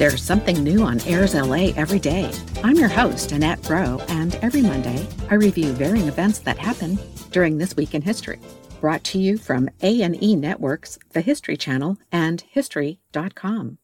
There's 0.00 0.22
something 0.22 0.64
new 0.64 0.80
on 0.80 0.98
Airs 1.02 1.34
LA 1.34 1.74
every 1.76 1.98
day. 1.98 2.32
I'm 2.64 2.76
your 2.76 2.88
host, 2.88 3.32
Annette 3.32 3.62
Bro, 3.64 4.00
and 4.08 4.34
every 4.36 4.62
Monday 4.62 5.06
I 5.28 5.34
review 5.34 5.72
varying 5.72 6.08
events 6.08 6.38
that 6.38 6.56
happen 6.56 6.98
during 7.32 7.58
this 7.58 7.76
week 7.76 7.94
in 7.94 8.00
history. 8.00 8.40
Brought 8.80 9.04
to 9.04 9.18
you 9.18 9.36
from 9.36 9.68
A&E 9.82 10.36
Networks, 10.36 10.98
the 11.10 11.20
History 11.20 11.58
Channel, 11.58 11.98
and 12.10 12.40
History.com. 12.48 13.76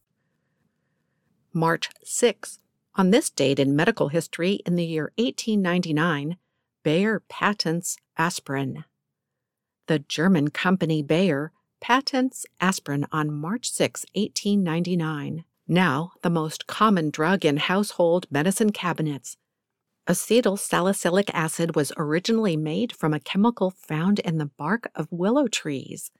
March 1.52 1.90
6. 2.02 2.60
On 2.94 3.10
this 3.10 3.28
date 3.28 3.58
in 3.58 3.76
medical 3.76 4.08
history 4.08 4.60
in 4.64 4.76
the 4.76 4.86
year 4.86 5.12
1899, 5.18 6.38
Bayer 6.82 7.20
patents 7.28 7.98
aspirin. 8.16 8.84
The 9.86 9.98
German 9.98 10.48
company 10.48 11.02
Bayer 11.02 11.52
patents 11.78 12.46
aspirin 12.58 13.04
on 13.12 13.34
March 13.34 13.70
6, 13.70 14.06
1899 14.14 15.44
now 15.68 16.12
the 16.22 16.30
most 16.30 16.66
common 16.66 17.10
drug 17.10 17.44
in 17.44 17.56
household 17.56 18.26
medicine 18.30 18.72
cabinets. 18.72 19.36
Acetyl 20.08 20.58
salicylic 20.58 21.30
acid 21.34 21.74
was 21.74 21.92
originally 21.96 22.56
made 22.56 22.94
from 22.94 23.12
a 23.12 23.20
chemical 23.20 23.70
found 23.70 24.20
in 24.20 24.38
the 24.38 24.46
bark 24.46 24.88
of 24.94 25.08
willow 25.10 25.48
trees. 25.48 26.12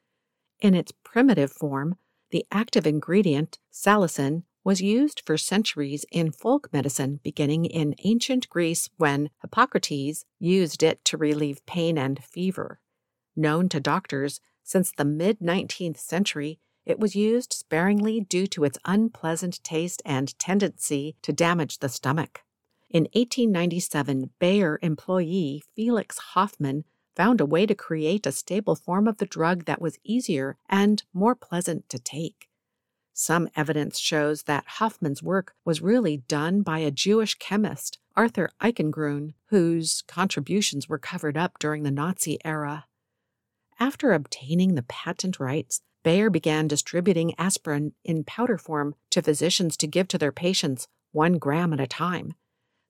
In 0.61 0.75
its 0.75 0.93
primitive 1.05 1.53
form, 1.53 1.97
the 2.31 2.45
active 2.51 2.87
ingredient, 2.87 3.59
salicin, 3.73 4.43
was 4.65 4.81
used 4.81 5.23
for 5.25 5.39
centuries 5.39 6.05
in 6.11 6.33
folk 6.33 6.69
medicine 6.73 7.21
beginning 7.23 7.67
in 7.67 7.95
ancient 8.03 8.49
Greece 8.49 8.91
when 8.97 9.31
Hippocrates 9.41 10.25
used 10.41 10.83
it 10.83 11.05
to 11.05 11.17
relieve 11.17 11.65
pain 11.67 11.97
and 11.97 12.23
fever. 12.25 12.81
Known 13.37 13.69
to 13.69 13.79
doctors 13.79 14.41
since 14.65 14.91
the 14.91 15.05
mid 15.05 15.39
19th 15.39 15.99
century, 15.99 16.59
it 16.87 17.01
was 17.01 17.17
used 17.17 17.53
sparingly 17.53 18.21
due 18.21 18.47
to 18.47 18.65
its 18.65 18.79
unpleasant 18.85 19.63
taste 19.65 20.01
and 20.07 20.39
tendency 20.39 21.17
to 21.23 21.33
damage 21.33 21.79
the 21.81 21.89
stomach. 21.89 22.43
In 22.89 23.03
1897, 23.13 24.31
Bayer 24.39 24.79
employee 24.81 25.65
Felix 25.75 26.19
Hoffmann 26.19 26.85
found 27.17 27.41
a 27.41 27.47
way 27.47 27.67
to 27.67 27.75
create 27.75 28.27
a 28.27 28.33
stable 28.33 28.77
form 28.77 29.09
of 29.09 29.19
the 29.19 29.27
drug 29.27 29.65
that 29.65 29.81
was 29.81 29.99
easier 30.05 30.57
and 30.69 31.03
more 31.13 31.35
pleasant 31.35 31.89
to 31.89 31.99
take. 31.99 32.49
Some 33.13 33.49
evidence 33.57 33.99
shows 33.99 34.43
that 34.43 34.67
Hoffmann's 34.79 35.23
work 35.23 35.55
was 35.65 35.81
really 35.81 36.19
done 36.19 36.61
by 36.61 36.81
a 36.81 36.91
Jewish 36.91 37.35
chemist, 37.35 37.99
Arthur 38.15 38.51
Eichengrun, 38.61 39.33
whose 39.47 40.03
contributions 40.07 40.89
were 40.89 40.99
covered 40.99 41.37
up 41.37 41.59
during 41.59 41.83
the 41.83 41.91
Nazi 41.91 42.39
era. 42.45 42.85
After 43.81 44.13
obtaining 44.13 44.75
the 44.75 44.83
patent 44.83 45.41
rights, 45.41 45.81
Bayer 46.07 46.31
began 46.31 46.69
distributing 46.69 47.35
aspirin 47.37 47.93
in 48.05 48.23
powder 48.23 48.59
form 48.59 48.95
to 49.11 49.21
physicians 49.21 49.77
to 49.79 49.89
give 49.89 50.07
to 50.07 50.19
their 50.19 50.31
patients 50.31 50.87
one 51.11 51.33
gram 51.33 51.73
at 51.73 51.81
a 51.81 51.87
time. 51.89 52.35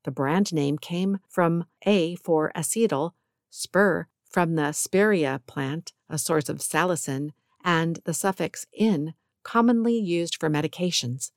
The 0.04 0.10
brand 0.10 0.52
name 0.52 0.76
came 0.76 1.20
from 1.26 1.64
A 1.86 2.16
for 2.16 2.52
acetyl, 2.54 3.12
spur 3.48 4.06
from 4.28 4.54
the 4.56 4.72
spirea 4.72 5.40
plant, 5.46 5.94
a 6.10 6.18
source 6.18 6.50
of 6.50 6.58
salicin, 6.58 7.30
and 7.64 8.00
the 8.04 8.12
suffix 8.12 8.66
in, 8.70 9.14
commonly 9.42 9.98
used 9.98 10.36
for 10.36 10.50
medications. 10.50 11.30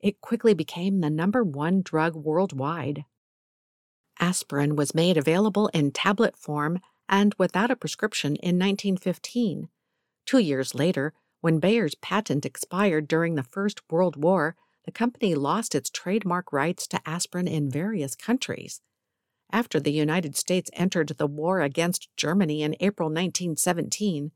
It 0.00 0.22
quickly 0.22 0.54
became 0.54 1.02
the 1.02 1.10
number 1.10 1.44
one 1.44 1.82
drug 1.82 2.16
worldwide. 2.16 3.04
Aspirin 4.18 4.76
was 4.76 4.94
made 4.94 5.18
available 5.18 5.68
in 5.74 5.90
tablet 5.90 6.38
form 6.38 6.80
and 7.06 7.34
without 7.36 7.70
a 7.70 7.76
prescription 7.76 8.36
in 8.36 8.58
1915. 8.58 9.68
Two 10.32 10.38
years 10.38 10.74
later, 10.74 11.12
when 11.42 11.58
Bayer's 11.58 11.94
patent 11.94 12.46
expired 12.46 13.06
during 13.06 13.34
the 13.34 13.42
First 13.42 13.82
World 13.90 14.16
War, 14.16 14.56
the 14.86 14.90
company 14.90 15.34
lost 15.34 15.74
its 15.74 15.90
trademark 15.90 16.54
rights 16.54 16.86
to 16.86 17.06
aspirin 17.06 17.46
in 17.46 17.70
various 17.70 18.14
countries. 18.14 18.80
After 19.52 19.78
the 19.78 19.92
United 19.92 20.34
States 20.34 20.70
entered 20.72 21.08
the 21.18 21.26
war 21.26 21.60
against 21.60 22.08
Germany 22.16 22.62
in 22.62 22.76
April 22.80 23.10
1917, 23.10 24.30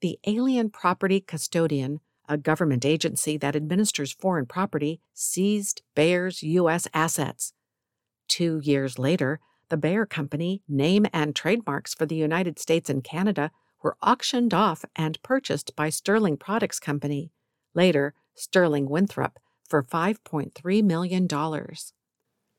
the 0.00 0.18
Alien 0.26 0.70
Property 0.70 1.20
Custodian, 1.20 2.00
a 2.26 2.38
government 2.38 2.86
agency 2.86 3.36
that 3.36 3.54
administers 3.54 4.10
foreign 4.10 4.46
property, 4.46 5.02
seized 5.12 5.82
Bayer's 5.94 6.42
U.S. 6.42 6.88
assets. 6.94 7.52
Two 8.26 8.58
years 8.64 8.98
later, 8.98 9.38
the 9.68 9.76
Bayer 9.76 10.06
Company 10.06 10.62
name 10.66 11.04
and 11.12 11.36
trademarks 11.36 11.92
for 11.92 12.06
the 12.06 12.16
United 12.16 12.58
States 12.58 12.88
and 12.88 13.04
Canada 13.04 13.50
were 13.82 13.96
auctioned 14.02 14.54
off 14.54 14.84
and 14.96 15.22
purchased 15.22 15.74
by 15.76 15.90
Sterling 15.90 16.36
Products 16.36 16.78
Company, 16.78 17.32
later 17.74 18.14
Sterling 18.34 18.88
Winthrop, 18.88 19.38
for 19.68 19.82
$5.3 19.82 20.82
million. 20.84 21.28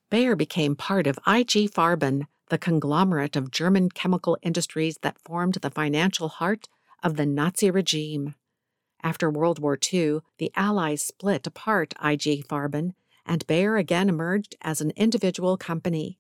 Bayer 0.10 0.36
became 0.36 0.76
part 0.76 1.08
of 1.08 1.18
IG 1.26 1.72
Farben, 1.72 2.28
the 2.50 2.58
conglomerate 2.58 3.36
of 3.36 3.52
German 3.52 3.90
chemical 3.90 4.38
industries 4.42 4.98
that 5.02 5.20
formed 5.20 5.56
the 5.56 5.72
financial 5.72 6.28
heart 6.28 6.68
of 7.02 7.16
the 7.16 7.26
Nazi 7.26 7.72
regime. 7.72 8.36
After 9.02 9.30
World 9.30 9.60
War 9.60 9.78
II, 9.92 10.20
the 10.38 10.52
Allies 10.56 11.04
split 11.04 11.46
apart 11.48 11.94
IG 12.04 12.48
Farben, 12.48 12.94
and 13.26 13.46
Bayer 13.48 13.78
again 13.78 14.10
emerged 14.10 14.56
as 14.62 14.82
an 14.82 14.92
individual 14.96 15.58
company. 15.58 16.20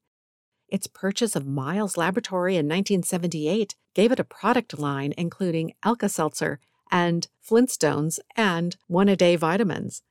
Its 0.73 0.87
purchase 0.87 1.35
of 1.35 1.45
Miles 1.45 1.97
Laboratory 1.97 2.55
in 2.55 2.65
1978 2.65 3.75
gave 3.93 4.11
it 4.11 4.19
a 4.19 4.23
product 4.23 4.79
line 4.79 5.13
including 5.19 5.75
Alka 5.83 6.09
Seltzer 6.09 6.59
and 6.89 7.27
Flintstones 7.47 8.17
and 8.35 8.75
one 8.87 9.07
a 9.07 9.15
day 9.15 9.35
vitamins. 9.35 10.01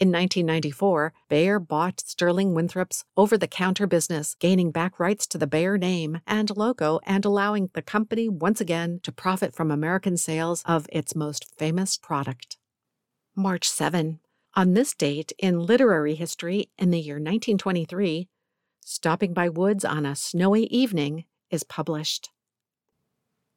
In 0.00 0.08
1994, 0.08 1.12
Bayer 1.28 1.58
bought 1.58 2.00
Sterling 2.00 2.54
Winthrop's 2.54 3.04
over 3.18 3.36
the 3.36 3.46
counter 3.46 3.86
business, 3.86 4.34
gaining 4.36 4.70
back 4.70 4.98
rights 4.98 5.26
to 5.26 5.36
the 5.36 5.46
Bayer 5.46 5.76
name 5.76 6.22
and 6.26 6.56
logo 6.56 6.98
and 7.04 7.22
allowing 7.26 7.68
the 7.74 7.82
company 7.82 8.30
once 8.30 8.62
again 8.62 8.98
to 9.02 9.12
profit 9.12 9.54
from 9.54 9.70
American 9.70 10.16
sales 10.16 10.62
of 10.64 10.86
its 10.90 11.14
most 11.14 11.54
famous 11.58 11.98
product. 11.98 12.56
March 13.36 13.68
7. 13.68 14.20
On 14.54 14.72
this 14.72 14.94
date 14.94 15.32
in 15.38 15.66
literary 15.66 16.14
history 16.14 16.70
in 16.78 16.90
the 16.90 17.00
year 17.00 17.16
1923, 17.16 18.30
Stopping 18.84 19.32
by 19.32 19.48
Woods 19.48 19.84
on 19.84 20.04
a 20.04 20.16
Snowy 20.16 20.64
Evening 20.64 21.24
is 21.50 21.62
published. 21.62 22.30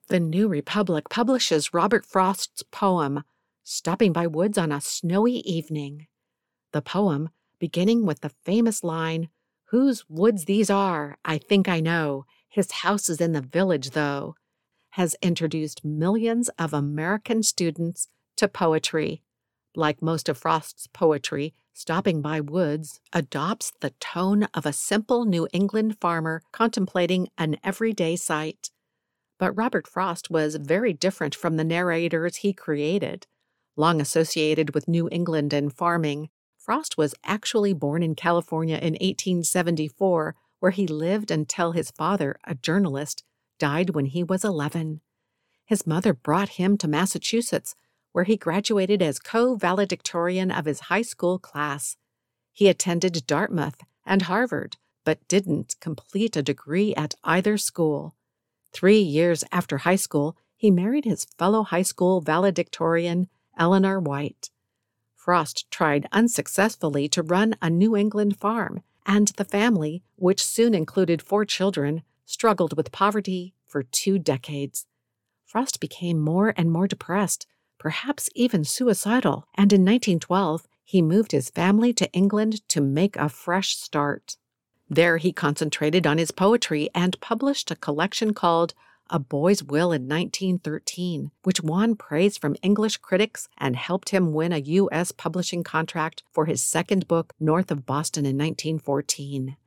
The 0.07 0.19
New 0.19 0.47
Republic 0.47 1.09
publishes 1.09 1.73
Robert 1.73 2.05
Frost's 2.05 2.61
poem, 2.61 3.23
Stopping 3.63 4.13
by 4.13 4.27
Woods 4.27 4.55
on 4.55 4.71
a 4.71 4.79
Snowy 4.79 5.37
Evening. 5.37 6.05
The 6.73 6.83
poem, 6.83 7.29
beginning 7.57 8.05
with 8.05 8.21
the 8.21 8.29
famous 8.29 8.83
line, 8.83 9.29
Whose 9.69 10.07
woods 10.07 10.45
these 10.45 10.69
are, 10.69 11.17
I 11.25 11.39
think 11.39 11.67
I 11.67 11.79
know, 11.79 12.25
his 12.47 12.71
house 12.71 13.09
is 13.09 13.19
in 13.19 13.31
the 13.31 13.41
village, 13.41 13.89
though, 13.89 14.35
has 14.91 15.15
introduced 15.23 15.83
millions 15.83 16.49
of 16.59 16.71
American 16.71 17.41
students 17.41 18.07
to 18.35 18.47
poetry. 18.47 19.23
Like 19.75 20.03
most 20.03 20.29
of 20.29 20.37
Frost's 20.37 20.85
poetry, 20.93 21.55
Stopping 21.77 22.21
by 22.21 22.39
Woods 22.39 23.01
adopts 23.11 23.73
the 23.81 23.89
tone 23.99 24.43
of 24.53 24.65
a 24.65 24.71
simple 24.71 25.25
New 25.25 25.45
England 25.51 25.99
farmer 25.99 26.41
contemplating 26.53 27.27
an 27.37 27.57
everyday 27.65 28.15
sight. 28.15 28.71
But 29.39 29.51
Robert 29.57 29.85
Frost 29.85 30.31
was 30.31 30.55
very 30.55 30.93
different 30.93 31.35
from 31.35 31.57
the 31.57 31.65
narrators 31.65 32.37
he 32.37 32.53
created. 32.53 33.27
Long 33.75 33.99
associated 33.99 34.73
with 34.73 34.87
New 34.87 35.09
England 35.11 35.51
and 35.51 35.71
farming, 35.71 36.29
Frost 36.57 36.97
was 36.97 37.13
actually 37.25 37.73
born 37.73 38.01
in 38.01 38.15
California 38.15 38.77
in 38.77 38.93
1874, 38.93 40.33
where 40.61 40.71
he 40.71 40.87
lived 40.87 41.29
until 41.29 41.73
his 41.73 41.91
father, 41.91 42.37
a 42.45 42.55
journalist, 42.55 43.25
died 43.59 43.89
when 43.89 44.05
he 44.05 44.23
was 44.23 44.45
11. 44.45 45.01
His 45.65 45.85
mother 45.85 46.13
brought 46.13 46.49
him 46.49 46.77
to 46.77 46.87
Massachusetts, 46.87 47.75
where 48.15 48.23
he 48.23 48.37
graduated 48.37 49.01
as 49.01 49.19
co 49.19 49.55
valedictorian 49.55 50.49
of 50.49 50.63
his 50.63 50.87
high 50.87 51.01
school 51.01 51.37
class. 51.37 51.97
He 52.53 52.69
attended 52.69 53.27
Dartmouth 53.27 53.81
and 54.05 54.21
Harvard, 54.21 54.77
but 55.03 55.27
didn't 55.27 55.75
complete 55.81 56.37
a 56.37 56.41
degree 56.41 56.95
at 56.95 57.15
either 57.25 57.57
school. 57.57 58.15
Three 58.71 59.01
years 59.01 59.43
after 59.51 59.79
high 59.79 59.97
school, 59.97 60.37
he 60.55 60.71
married 60.71 61.03
his 61.03 61.25
fellow 61.37 61.63
high 61.63 61.81
school 61.81 62.21
valedictorian, 62.21 63.27
Eleanor 63.57 63.99
White. 63.99 64.49
Frost 65.13 65.69
tried 65.69 66.07
unsuccessfully 66.13 67.09
to 67.09 67.21
run 67.21 67.55
a 67.61 67.69
New 67.69 67.97
England 67.97 68.39
farm 68.39 68.81
and 69.05 69.27
the 69.35 69.43
family, 69.43 70.03
which 70.15 70.41
soon 70.41 70.73
included 70.73 71.21
four 71.21 71.43
children, 71.43 72.01
struggled 72.25 72.77
with 72.77 72.93
poverty 72.93 73.53
for 73.65 73.83
two 73.83 74.17
decades. 74.17 74.85
Frost 75.45 75.81
became 75.81 76.17
more 76.17 76.53
and 76.55 76.71
more 76.71 76.87
depressed, 76.87 77.45
perhaps 77.77 78.29
even 78.35 78.63
suicidal, 78.63 79.47
and 79.55 79.71
in 79.71 79.81
1912 79.81 80.67
he 80.83 81.01
moved 81.01 81.31
his 81.31 81.49
family 81.49 81.91
to 81.93 82.11
England 82.11 82.67
to 82.69 82.79
make 82.79 83.15
a 83.15 83.27
fresh 83.27 83.75
start. 83.75 84.37
There 84.89 85.17
he 85.17 85.31
concentrated 85.31 86.05
on 86.05 86.19
his 86.19 86.31
poetry 86.31 86.89
and 86.93 87.19
published 87.19 87.71
a 87.71 87.75
collection 87.75 88.33
called 88.35 88.75
A 89.09 89.17
Boy's 89.17 89.63
Will 89.63 89.91
in 89.91 90.07
1913, 90.07 91.31
which 91.43 91.63
won 91.63 91.95
praise 91.95 92.37
from 92.37 92.55
English 92.61 92.97
critics 92.97 93.47
and 93.57 93.75
helped 93.75 94.09
him 94.09 94.31
win 94.31 94.53
a 94.53 94.59
U.S. 94.59 95.11
publishing 95.11 95.63
contract 95.63 96.21
for 96.31 96.45
his 96.45 96.61
second 96.61 97.07
book, 97.07 97.33
North 97.39 97.71
of 97.71 97.85
Boston, 97.85 98.25
in 98.25 98.37
1914. 98.37 99.57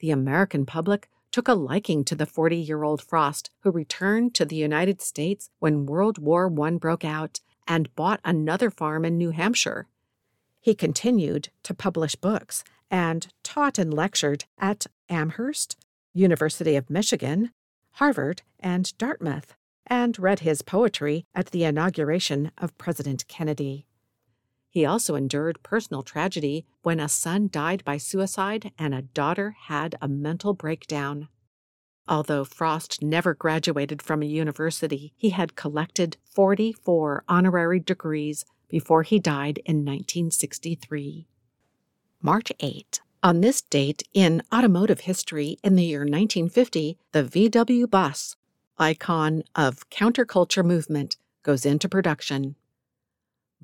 The 0.00 0.10
American 0.10 0.66
public 0.66 1.08
took 1.30 1.48
a 1.48 1.54
liking 1.54 2.04
to 2.04 2.14
the 2.14 2.26
40 2.26 2.56
year 2.56 2.82
old 2.82 3.02
Frost, 3.02 3.50
who 3.60 3.70
returned 3.70 4.34
to 4.34 4.44
the 4.44 4.56
United 4.56 5.00
States 5.00 5.50
when 5.58 5.86
World 5.86 6.18
War 6.18 6.52
I 6.62 6.70
broke 6.72 7.04
out 7.04 7.40
and 7.66 7.94
bought 7.94 8.20
another 8.24 8.70
farm 8.70 9.04
in 9.04 9.18
New 9.18 9.30
Hampshire. 9.30 9.86
He 10.60 10.74
continued 10.74 11.50
to 11.62 11.74
publish 11.74 12.14
books 12.14 12.64
and 12.90 13.28
taught 13.42 13.78
and 13.78 13.92
lectured 13.92 14.44
at 14.58 14.86
Amherst, 15.08 15.76
University 16.14 16.76
of 16.76 16.90
Michigan, 16.90 17.50
Harvard, 17.92 18.42
and 18.60 18.96
Dartmouth, 18.98 19.54
and 19.86 20.18
read 20.18 20.40
his 20.40 20.62
poetry 20.62 21.26
at 21.34 21.46
the 21.46 21.64
inauguration 21.64 22.52
of 22.58 22.76
President 22.78 23.26
Kennedy. 23.28 23.87
He 24.70 24.84
also 24.84 25.14
endured 25.14 25.62
personal 25.62 26.02
tragedy 26.02 26.66
when 26.82 27.00
a 27.00 27.08
son 27.08 27.48
died 27.50 27.84
by 27.84 27.96
suicide 27.96 28.72
and 28.78 28.94
a 28.94 29.02
daughter 29.02 29.56
had 29.66 29.96
a 30.00 30.08
mental 30.08 30.54
breakdown. 30.54 31.28
Although 32.06 32.44
Frost 32.44 33.02
never 33.02 33.34
graduated 33.34 34.00
from 34.00 34.22
a 34.22 34.26
university, 34.26 35.12
he 35.16 35.30
had 35.30 35.56
collected 35.56 36.16
44 36.24 37.24
honorary 37.28 37.80
degrees 37.80 38.44
before 38.68 39.02
he 39.02 39.18
died 39.18 39.58
in 39.64 39.84
1963. 39.84 41.26
March 42.22 42.52
8. 42.60 43.00
On 43.22 43.40
this 43.40 43.62
date 43.62 44.02
in 44.14 44.42
automotive 44.52 45.00
history 45.00 45.58
in 45.64 45.76
the 45.76 45.84
year 45.84 46.00
1950, 46.00 46.98
the 47.12 47.24
VW 47.24 47.90
bus, 47.90 48.36
icon 48.78 49.42
of 49.54 49.88
counterculture 49.90 50.64
movement, 50.64 51.16
goes 51.42 51.66
into 51.66 51.88
production. 51.88 52.54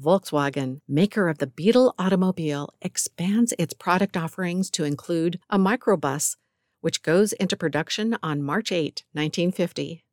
Volkswagen, 0.01 0.81
maker 0.89 1.29
of 1.29 1.39
the 1.39 1.47
Beetle 1.47 1.95
automobile, 1.99 2.75
expands 2.83 3.55
its 3.59 3.75
product 3.75 4.17
offerings 4.17 4.71
to 4.71 4.85
include 4.85 5.39
a 5.49 5.59
microbus, 5.59 6.37
which 6.81 7.03
goes 7.03 7.33
into 7.35 7.57
production 7.57 8.17
on 8.23 8.43
March 8.43 8.73
8, 8.73 9.05
1950. 9.13 10.05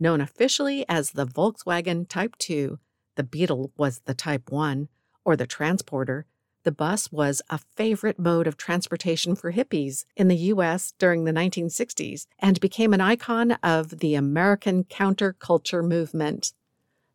Known 0.00 0.20
officially 0.20 0.84
as 0.88 1.12
the 1.12 1.26
Volkswagen 1.26 2.08
Type 2.08 2.36
2, 2.38 2.78
the 3.16 3.22
Beetle 3.22 3.72
was 3.76 4.00
the 4.00 4.14
Type 4.14 4.50
1, 4.50 4.88
or 5.24 5.36
the 5.36 5.46
Transporter, 5.46 6.26
the 6.64 6.72
bus 6.72 7.12
was 7.12 7.42
a 7.50 7.58
favorite 7.58 8.18
mode 8.18 8.46
of 8.46 8.56
transportation 8.56 9.36
for 9.36 9.52
hippies 9.52 10.06
in 10.16 10.28
the 10.28 10.36
U.S. 10.36 10.94
during 10.98 11.24
the 11.24 11.32
1960s 11.32 12.26
and 12.38 12.58
became 12.58 12.94
an 12.94 13.02
icon 13.02 13.52
of 13.62 14.00
the 14.00 14.14
American 14.14 14.84
counterculture 14.84 15.86
movement. 15.86 16.52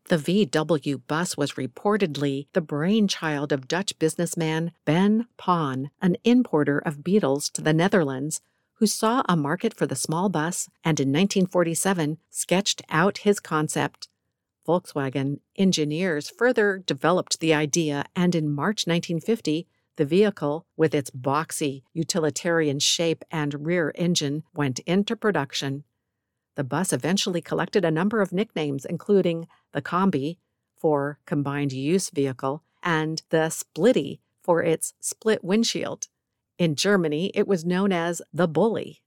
The 0.10 0.18
VW 0.18 1.02
bus 1.06 1.38
was 1.38 1.52
reportedly 1.52 2.48
the 2.54 2.62
brainchild 2.62 3.52
of 3.52 3.68
Dutch 3.68 4.00
businessman 4.00 4.72
Ben 4.84 5.28
Pon, 5.38 5.92
an 6.02 6.18
importer 6.24 6.80
of 6.80 7.04
Beetles 7.04 7.48
to 7.52 7.62
the 7.62 7.74
Netherlands, 7.74 8.42
who 8.78 8.88
saw 8.88 9.22
a 9.30 9.38
market 9.38 9.72
for 9.72 9.86
the 9.86 9.96
small 9.96 10.28
bus 10.28 10.68
and 10.84 11.00
in 11.00 11.10
1947 11.10 12.18
sketched 12.32 12.82
out 12.90 13.20
his 13.20 13.40
concept. 13.40 14.08
Volkswagen 14.68 15.42
engineers 15.56 16.28
further 16.28 16.82
developed 16.84 17.40
the 17.40 17.54
idea, 17.54 18.04
and 18.16 18.34
in 18.34 18.50
March 18.50 18.88
1950, 18.88 19.68
the 19.98 20.06
vehicle, 20.06 20.66
with 20.76 20.96
its 20.96 21.12
boxy, 21.12 21.84
utilitarian 21.94 22.80
shape 22.80 23.24
and 23.30 23.64
rear 23.68 23.92
engine, 23.94 24.42
went 24.56 24.80
into 24.88 25.16
production. 25.16 25.84
The 26.60 26.66
bus 26.66 26.92
eventually 26.92 27.40
collected 27.40 27.86
a 27.86 27.90
number 27.90 28.20
of 28.20 28.34
nicknames, 28.34 28.84
including 28.84 29.48
the 29.72 29.82
Combi 29.82 30.40
for 30.76 31.18
combined 31.26 31.72
use 31.72 32.10
vehicle 32.10 32.66
and 32.84 33.22
the 33.30 33.50
Splitty 33.50 34.20
for 34.44 34.62
its 34.62 34.94
split 35.00 35.42
windshield. 35.42 36.10
In 36.58 36.76
Germany, 36.76 37.32
it 37.34 37.48
was 37.48 37.64
known 37.64 37.94
as 37.94 38.22
the 38.34 38.46
Bully. 38.46 39.04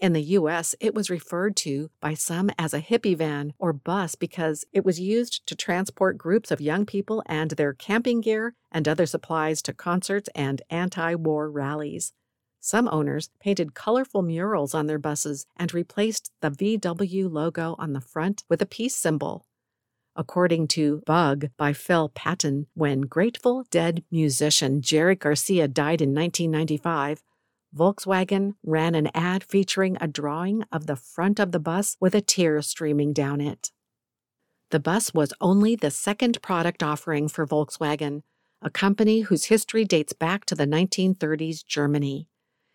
In 0.00 0.12
the 0.12 0.24
US, 0.40 0.74
it 0.80 0.92
was 0.92 1.08
referred 1.08 1.54
to 1.58 1.92
by 2.00 2.14
some 2.14 2.50
as 2.58 2.74
a 2.74 2.80
hippie 2.80 3.16
van 3.16 3.54
or 3.60 3.72
bus 3.72 4.16
because 4.16 4.64
it 4.72 4.84
was 4.84 4.98
used 4.98 5.46
to 5.46 5.54
transport 5.54 6.18
groups 6.18 6.50
of 6.50 6.60
young 6.60 6.84
people 6.84 7.22
and 7.26 7.52
their 7.52 7.74
camping 7.74 8.20
gear 8.20 8.56
and 8.72 8.88
other 8.88 9.06
supplies 9.06 9.62
to 9.62 9.72
concerts 9.72 10.28
and 10.34 10.62
anti 10.68 11.14
war 11.14 11.48
rallies. 11.48 12.12
Some 12.64 12.88
owners 12.92 13.28
painted 13.40 13.74
colorful 13.74 14.22
murals 14.22 14.72
on 14.72 14.86
their 14.86 15.00
buses 15.00 15.46
and 15.56 15.74
replaced 15.74 16.30
the 16.40 16.50
VW 16.52 17.28
logo 17.28 17.74
on 17.76 17.92
the 17.92 18.00
front 18.00 18.44
with 18.48 18.62
a 18.62 18.66
peace 18.66 18.94
symbol. 18.94 19.44
According 20.14 20.68
to 20.68 21.02
Bug 21.04 21.48
by 21.56 21.72
Phil 21.72 22.10
Patton, 22.10 22.68
when 22.74 23.00
Grateful 23.00 23.64
Dead 23.72 24.04
musician 24.12 24.80
Jerry 24.80 25.16
Garcia 25.16 25.66
died 25.66 26.00
in 26.00 26.14
1995, 26.14 27.24
Volkswagen 27.76 28.54
ran 28.62 28.94
an 28.94 29.08
ad 29.12 29.42
featuring 29.42 29.96
a 30.00 30.06
drawing 30.06 30.62
of 30.70 30.86
the 30.86 30.94
front 30.94 31.40
of 31.40 31.50
the 31.50 31.58
bus 31.58 31.96
with 31.98 32.14
a 32.14 32.20
tear 32.20 32.62
streaming 32.62 33.12
down 33.12 33.40
it. 33.40 33.72
The 34.70 34.78
bus 34.78 35.12
was 35.12 35.34
only 35.40 35.74
the 35.74 35.90
second 35.90 36.40
product 36.42 36.80
offering 36.80 37.26
for 37.26 37.44
Volkswagen, 37.44 38.22
a 38.60 38.70
company 38.70 39.22
whose 39.22 39.46
history 39.46 39.84
dates 39.84 40.12
back 40.12 40.44
to 40.44 40.54
the 40.54 40.66
1930s 40.66 41.66
Germany. 41.66 42.28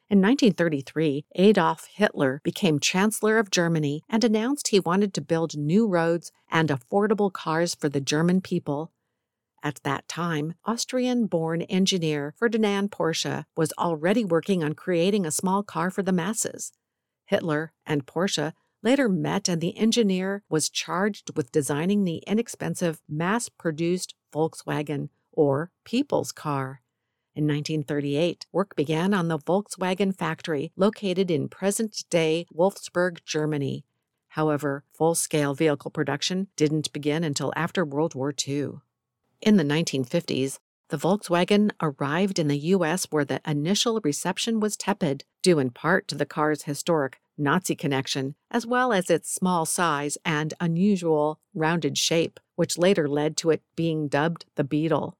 In 0.10 0.22
1933, 0.22 1.26
Adolf 1.36 1.88
Hitler 1.94 2.40
became 2.44 2.80
Chancellor 2.80 3.40
of 3.40 3.52
Germany 3.52 4.04
and 4.10 4.24
announced 4.24 4.70
he 4.70 4.80
wanted 4.80 5.14
to 5.14 5.22
build 5.22 5.58
new 5.58 5.88
roads 5.88 6.32
and 6.50 6.70
affordable 6.70 7.32
cars 7.32 7.76
for 7.76 7.90
the 7.90 8.00
German 8.00 8.42
people 8.42 8.92
at 9.64 9.82
that 9.84 10.08
time, 10.08 10.54
Austrian 10.66 11.26
born 11.26 11.64
engineer 11.64 12.34
Ferdinand 12.38 12.92
Porsche 12.92 13.46
was 13.56 13.74
already 13.78 14.24
working 14.24 14.64
on 14.64 14.74
creating 14.74 15.26
a 15.26 15.32
small 15.32 15.64
car 15.64 15.90
for 15.90 16.04
the 16.04 16.12
masses. 16.12 16.72
Hitler 17.26 17.74
and 17.86 18.06
Porsche 18.06 18.54
later 18.84 19.10
met, 19.10 19.50
and 19.50 19.60
the 19.60 19.78
engineer 19.78 20.44
was 20.50 20.70
charged 20.70 21.36
with 21.36 21.52
designing 21.52 22.04
the 22.04 22.24
inexpensive 22.28 23.02
mass 23.10 23.50
produced 23.50 24.14
Volkswagen, 24.34 25.10
or 25.32 25.72
People's 25.84 26.32
Car. 26.32 26.82
In 27.38 27.44
1938, 27.44 28.48
work 28.52 28.76
began 28.76 29.14
on 29.14 29.28
the 29.28 29.38
Volkswagen 29.38 30.12
factory 30.12 30.72
located 30.76 31.30
in 31.30 31.50
present 31.50 32.04
day 32.10 32.48
Wolfsburg, 32.52 33.24
Germany. 33.26 33.86
However, 34.30 34.86
full 34.92 35.14
scale 35.14 35.54
vehicle 35.54 35.92
production 35.92 36.48
didn't 36.56 36.92
begin 36.92 37.24
until 37.24 37.54
after 37.56 37.86
World 37.86 38.16
War 38.16 38.34
II. 38.48 38.80
In 39.40 39.58
the 39.58 39.64
1950s, 39.64 40.58
the 40.90 40.98
Volkswagen 40.98 41.70
arrived 41.80 42.40
in 42.40 42.48
the 42.48 42.58
U.S. 42.58 43.06
where 43.12 43.26
the 43.26 43.40
initial 43.46 44.02
reception 44.04 44.60
was 44.60 44.76
tepid, 44.76 45.24
due 45.44 45.60
in 45.60 45.70
part 45.70 46.08
to 46.08 46.16
the 46.16 46.26
car's 46.26 46.64
historic 46.64 47.20
Nazi 47.38 47.76
connection, 47.76 48.34
as 48.50 48.66
well 48.66 48.92
as 48.92 49.12
its 49.12 49.32
small 49.32 49.68
size 49.68 50.18
and 50.26 50.56
unusual 50.60 51.40
rounded 51.54 52.00
shape, 52.00 52.40
which 52.56 52.80
later 52.80 53.08
led 53.08 53.38
to 53.38 53.52
it 53.52 53.62
being 53.76 54.08
dubbed 54.08 54.46
the 54.56 54.64
Beetle. 54.64 55.17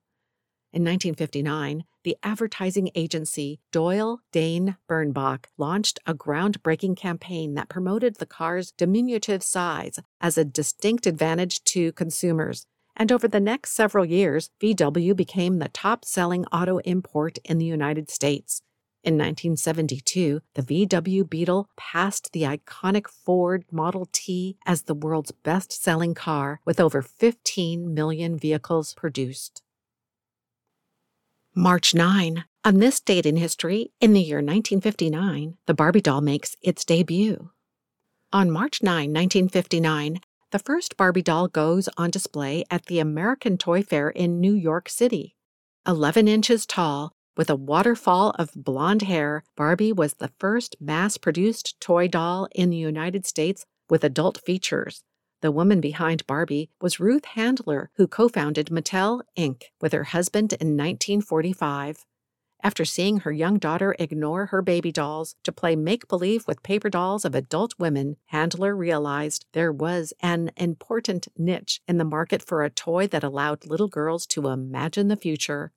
In 0.72 0.82
1959, 0.82 1.84
the 2.04 2.16
advertising 2.22 2.90
agency 2.94 3.60
Doyle 3.72 4.20
Dane 4.32 4.76
Bernbach 4.88 5.46
launched 5.56 5.98
a 6.06 6.14
groundbreaking 6.14 6.96
campaign 6.96 7.54
that 7.54 7.68
promoted 7.68 8.16
the 8.16 8.26
car's 8.26 8.72
diminutive 8.72 9.42
size 9.42 9.98
as 10.20 10.36
a 10.36 10.44
distinct 10.44 11.06
advantage 11.06 11.64
to 11.64 11.92
consumers 11.92 12.66
and 12.98 13.12
over 13.12 13.28
the 13.28 13.40
next 13.40 13.72
several 13.72 14.04
years, 14.04 14.50
VW 14.60 15.14
became 15.14 15.58
the 15.58 15.68
top 15.68 16.04
selling 16.04 16.44
auto 16.46 16.78
import 16.78 17.38
in 17.44 17.58
the 17.58 17.64
United 17.64 18.10
States. 18.10 18.60
In 19.04 19.14
1972, 19.14 20.40
the 20.54 20.62
VW 20.62 21.30
Beetle 21.30 21.68
passed 21.76 22.32
the 22.32 22.42
iconic 22.42 23.06
Ford 23.08 23.64
Model 23.70 24.08
T 24.10 24.56
as 24.66 24.82
the 24.82 24.94
world's 24.94 25.30
best 25.30 25.72
selling 25.72 26.12
car 26.12 26.60
with 26.64 26.80
over 26.80 27.00
15 27.00 27.94
million 27.94 28.36
vehicles 28.36 28.94
produced. 28.94 29.62
March 31.58 31.92
9. 31.92 32.44
On 32.64 32.78
this 32.78 33.00
date 33.00 33.26
in 33.26 33.36
history, 33.36 33.90
in 34.00 34.12
the 34.12 34.20
year 34.20 34.36
1959, 34.36 35.56
the 35.66 35.74
Barbie 35.74 36.00
doll 36.00 36.20
makes 36.20 36.54
its 36.62 36.84
debut. 36.84 37.50
On 38.32 38.48
March 38.48 38.80
9, 38.80 39.12
1959, 39.12 40.20
the 40.52 40.60
first 40.60 40.96
Barbie 40.96 41.20
doll 41.20 41.48
goes 41.48 41.88
on 41.96 42.10
display 42.10 42.62
at 42.70 42.86
the 42.86 43.00
American 43.00 43.58
Toy 43.58 43.82
Fair 43.82 44.08
in 44.08 44.38
New 44.38 44.54
York 44.54 44.88
City. 44.88 45.34
11 45.84 46.28
inches 46.28 46.64
tall, 46.64 47.10
With 47.36 47.50
a 47.50 47.56
waterfall 47.56 48.36
of 48.38 48.52
blonde 48.54 49.02
hair, 49.02 49.42
Barbie 49.56 49.92
was 49.92 50.14
the 50.14 50.30
first 50.38 50.76
mass 50.80 51.18
produced 51.18 51.80
toy 51.80 52.06
doll 52.06 52.46
in 52.54 52.70
the 52.70 52.76
United 52.76 53.26
States 53.26 53.66
with 53.90 54.04
adult 54.04 54.38
features. 54.38 55.02
The 55.40 55.52
woman 55.52 55.80
behind 55.80 56.26
Barbie 56.26 56.70
was 56.80 56.98
Ruth 56.98 57.24
Handler, 57.24 57.90
who 57.94 58.08
co 58.08 58.28
founded 58.28 58.68
Mattel, 58.68 59.22
Inc. 59.36 59.64
with 59.80 59.92
her 59.92 60.04
husband 60.04 60.52
in 60.54 60.76
1945. 60.76 62.04
After 62.60 62.84
seeing 62.84 63.18
her 63.18 63.30
young 63.30 63.58
daughter 63.58 63.94
ignore 64.00 64.46
her 64.46 64.62
baby 64.62 64.90
dolls 64.90 65.36
to 65.44 65.52
play 65.52 65.76
make 65.76 66.08
believe 66.08 66.44
with 66.48 66.64
paper 66.64 66.90
dolls 66.90 67.24
of 67.24 67.36
adult 67.36 67.74
women, 67.78 68.16
Handler 68.26 68.74
realized 68.74 69.46
there 69.52 69.72
was 69.72 70.12
an 70.20 70.50
important 70.56 71.28
niche 71.36 71.80
in 71.86 71.98
the 71.98 72.04
market 72.04 72.42
for 72.42 72.64
a 72.64 72.70
toy 72.70 73.06
that 73.06 73.22
allowed 73.22 73.64
little 73.64 73.86
girls 73.86 74.26
to 74.28 74.48
imagine 74.48 75.06
the 75.06 75.16
future. 75.16 75.72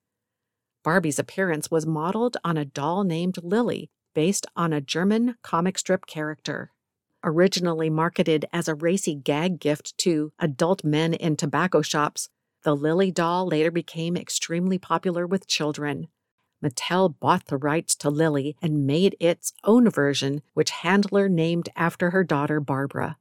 Barbie's 0.84 1.20
appearance 1.20 1.70
was 1.70 1.86
modeled 1.86 2.38
on 2.44 2.58
a 2.58 2.66
doll 2.66 3.04
named 3.04 3.38
Lily, 3.44 3.92
based 4.16 4.48
on 4.56 4.74
a 4.74 4.82
German 4.82 5.36
comic 5.44 5.78
strip 5.78 6.08
character. 6.08 6.72
Originally 7.24 7.90
marketed 7.90 8.46
as 8.52 8.68
a 8.68 8.76
racy 8.76 9.14
gag 9.14 9.60
gift 9.60 9.98
to 10.00 10.34
adult 10.40 10.84
men 10.84 11.14
in 11.14 11.36
tobacco 11.36 11.82
shops, 11.82 12.30
the 12.64 12.76
Lily 12.76 13.12
doll 13.12 13.48
later 13.48 13.70
became 13.70 14.18
extremely 14.18 14.78
popular 14.78 15.28
with 15.28 15.48
children. 15.48 16.08
Mattel 16.64 17.16
bought 17.20 17.46
the 17.48 17.58
rights 17.58 17.96
to 17.96 18.10
Lily 18.10 18.56
and 18.62 18.86
made 18.86 19.16
its 19.20 19.54
own 19.64 19.90
version, 19.90 20.42
which 20.54 20.70
Handler 20.70 21.28
named 21.28 21.70
after 21.76 22.12
her 22.12 22.24
daughter 22.24 22.60
Barbara. 22.60 23.18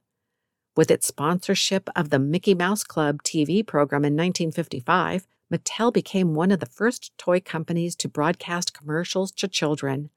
With 0.75 0.89
its 0.89 1.07
sponsorship 1.07 1.89
of 1.95 2.09
the 2.09 2.19
Mickey 2.19 2.53
Mouse 2.53 2.83
Club 2.83 3.23
TV 3.23 3.65
program 3.65 4.05
in 4.05 4.13
1955, 4.13 5.27
Mattel 5.51 5.91
became 5.91 6.33
one 6.33 6.51
of 6.51 6.59
the 6.59 6.65
first 6.65 7.11
toy 7.17 7.39
companies 7.39 7.95
to 7.97 8.07
broadcast 8.07 8.73
commercials 8.73 9.31
to 9.33 9.47
children. 9.47 10.09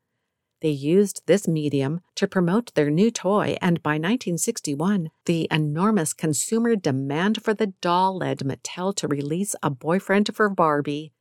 They 0.60 0.70
used 0.70 1.22
this 1.26 1.46
medium 1.46 2.00
to 2.14 2.26
promote 2.26 2.74
their 2.74 2.90
new 2.90 3.10
toy, 3.10 3.56
and 3.60 3.82
by 3.82 3.92
1961, 3.92 5.10
the 5.26 5.46
enormous 5.50 6.12
consumer 6.12 6.76
demand 6.76 7.42
for 7.42 7.52
the 7.52 7.74
doll 7.80 8.16
led 8.18 8.38
Mattel 8.38 8.94
to 8.96 9.08
release 9.08 9.54
a 9.62 9.70
boyfriend 9.70 10.34
for 10.34 10.48
Barbie 10.48 11.12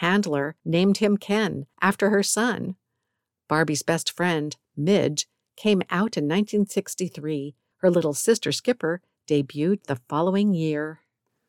Handler 0.00 0.56
named 0.64 0.96
him 0.96 1.18
Ken 1.18 1.66
after 1.82 2.08
her 2.08 2.22
son. 2.22 2.76
Barbie's 3.48 3.82
best 3.82 4.10
friend, 4.10 4.56
Midge, 4.74 5.26
came 5.56 5.82
out 5.90 6.16
in 6.16 6.24
1963. 6.24 7.54
Her 7.78 7.90
little 7.90 8.14
sister 8.14 8.50
Skipper 8.50 9.02
debuted 9.28 9.84
the 9.84 10.00
following 10.08 10.54
year. 10.54 11.00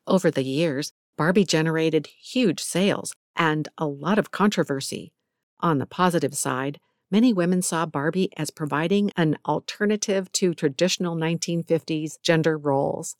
Over 0.06 0.30
the 0.30 0.44
years, 0.44 0.92
Barbie 1.16 1.46
generated 1.46 2.08
huge 2.08 2.60
sales 2.60 3.14
and 3.34 3.70
a 3.78 3.86
lot 3.86 4.18
of 4.18 4.30
controversy. 4.30 5.14
On 5.60 5.78
the 5.78 5.86
positive 5.86 6.36
side, 6.36 6.78
many 7.12 7.32
women 7.32 7.60
saw 7.60 7.84
Barbie 7.84 8.30
as 8.38 8.50
providing 8.50 9.12
an 9.18 9.36
alternative 9.46 10.32
to 10.32 10.54
traditional 10.54 11.14
1950s 11.14 12.20
gender 12.22 12.56
roles. 12.56 13.16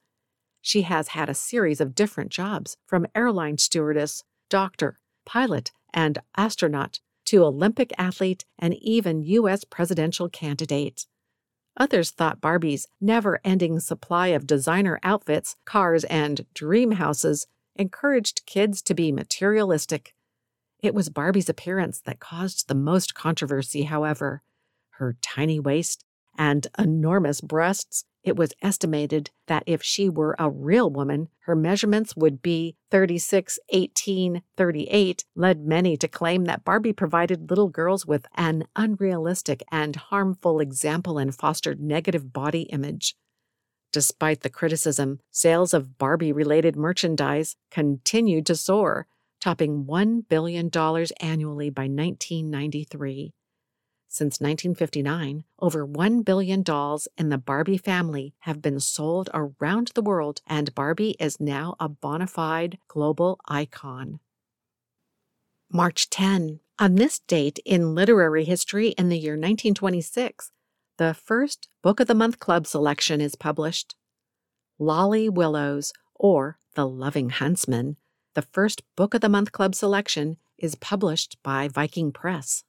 She 0.63 0.83
has 0.83 1.09
had 1.09 1.29
a 1.29 1.35
series 1.35 1.81
of 1.81 1.95
different 1.95 2.31
jobs, 2.31 2.79
from 2.87 3.07
airline 3.15 3.59
stewardess, 3.59 4.25
doctor, 4.49 4.99
pilot, 5.27 5.73
and 5.93 6.19
astronaut 6.37 7.01
to 7.27 7.45
Olympic 7.45 7.93
athlete 7.99 8.47
and 8.59 8.75
even 8.75 9.23
U.S. 9.23 9.65
presidential 9.65 10.29
candidate. 10.29 11.07
Others 11.77 12.11
thought 12.13 12.41
Barbie's 12.41 12.87
never 13.01 13.41
ending 13.45 13.79
supply 13.81 14.29
of 14.29 14.47
designer 14.47 14.99
outfits, 15.03 15.57
cars, 15.65 16.05
and 16.05 16.47
dream 16.55 16.93
houses 16.93 17.47
encouraged 17.77 18.47
kids 18.47 18.83
to 18.83 18.95
be 18.95 19.13
materialistic. 19.13 20.15
It 20.83 20.95
was 20.95 21.09
Barbie's 21.09 21.49
appearance 21.49 22.01
that 22.01 22.21
caused 22.21 22.69
the 22.69 22.75
most 22.75 23.15
controversy, 23.15 23.83
however. 23.83 24.43
Her 24.97 25.17
tiny 25.23 25.61
waist 25.61 26.05
and 26.37 26.67
enormous 26.79 27.41
breasts 27.41 28.05
it 28.25 28.37
was 28.37 28.53
estimated 28.63 29.31
that 29.49 29.65
if 29.67 29.83
she 29.83 30.09
were 30.09 30.37
a 30.39 30.49
real 30.49 30.89
woman, 30.89 31.29
her 31.41 31.57
measurements 31.57 32.15
would 32.15 32.41
be 32.41 32.77
36, 32.91 33.59
18, 33.71 34.43
38, 34.57 35.25
led 35.35 35.67
many 35.67 35.97
to 35.97 36.07
claim 36.07 36.45
that 36.45 36.65
Barbie 36.65 36.93
provided 36.93 37.51
little 37.51 37.69
girls 37.69 38.07
with 38.07 38.27
an 38.37 38.65
unrealistic 38.77 39.63
and 39.73 39.97
harmful 39.97 40.61
example 40.61 41.19
and 41.19 41.35
fostered 41.35 41.81
negative 41.81 42.33
body 42.33 42.63
image. 42.63 43.17
Despite 43.93 44.43
the 44.43 44.51
criticism, 44.51 45.19
sales 45.33 45.75
of 45.75 45.99
Barbie 45.99 46.33
related 46.33 46.77
merchandise 46.77 47.57
continued 47.71 48.47
to 48.47 48.55
soar, 48.55 49.09
topping 49.43 49.85
$1 49.85 50.29
billion 50.29 50.71
annually 51.21 51.69
by 51.69 51.83
1993. 51.83 53.35
Since 54.07 54.41
1959, 54.41 55.45
over 55.59 55.85
1 55.85 56.23
billion 56.23 56.63
dolls 56.63 57.09
in 57.19 57.29
the 57.29 57.39
Barbie 57.39 57.79
family 57.79 58.35
have 58.41 58.63
been 58.63 58.79
sold 58.79 59.29
around 59.35 59.91
the 59.95 60.03
world, 60.03 60.43
and 60.47 60.75
Barbie 60.75 61.17
is 61.19 61.41
now 61.41 61.75
a 61.81 61.89
bona 61.89 62.29
fide 62.29 62.79
global 62.87 63.41
icon. 63.49 64.21
March 65.73 66.09
10. 66.09 66.61
On 66.79 66.95
this 66.95 67.19
date 67.21 67.59
in 67.65 67.95
literary 67.95 68.45
history 68.45 68.89
in 68.91 69.09
the 69.09 69.19
year 69.19 69.33
1926, 69.33 70.53
the 70.99 71.15
first 71.15 71.69
Book 71.83 71.99
of 71.99 72.07
the 72.07 72.15
Month 72.15 72.39
Club 72.39 72.67
selection 72.67 73.21
is 73.21 73.35
published. 73.35 73.97
Lolly 74.79 75.29
Willowes, 75.29 75.93
or 76.15 76.59
The 76.75 76.87
Loving 76.87 77.31
Huntsman, 77.31 77.97
the 78.35 78.43
first 78.43 78.83
Book 78.97 79.15
of 79.15 79.21
the 79.21 79.29
Month 79.29 79.53
Club 79.53 79.75
selection, 79.75 80.37
is 80.59 80.75
published 80.75 81.37
by 81.43 81.69
Viking 81.69 82.13
Press. 82.13 82.65